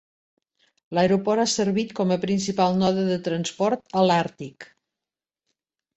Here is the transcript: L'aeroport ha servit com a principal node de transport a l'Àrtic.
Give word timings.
L'aeroport 0.97 1.43
ha 1.43 1.45
servit 1.51 1.93
com 2.01 2.15
a 2.15 2.19
principal 2.25 2.79
node 2.85 3.07
de 3.13 3.21
transport 3.29 3.97
a 4.01 4.07
l'Àrtic. 4.11 4.71